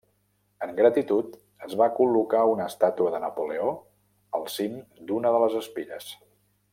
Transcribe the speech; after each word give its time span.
En 0.67 0.71
gratitud, 0.77 1.35
es 1.67 1.75
va 1.81 1.89
col·locar 1.99 2.41
una 2.53 2.67
estàtua 2.73 3.13
de 3.17 3.21
Napoleó 3.27 3.69
al 4.39 4.51
cim 4.57 4.83
d'una 5.11 5.37
de 5.37 5.43
les 5.47 5.63
espires. 5.65 6.13